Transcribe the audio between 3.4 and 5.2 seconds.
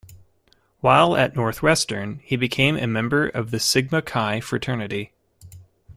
the Sigma Chi fraternity.